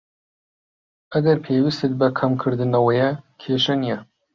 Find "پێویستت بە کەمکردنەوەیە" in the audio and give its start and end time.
1.45-3.09